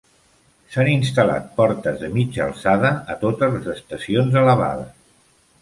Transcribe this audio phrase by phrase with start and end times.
[0.75, 4.93] S'han instal·lat portes de mitja alçada a totes les estacions elevades.